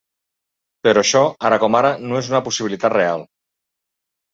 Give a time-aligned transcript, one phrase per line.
[0.87, 1.21] Però això,
[1.51, 3.31] ara com ara, no és una possibilitat real.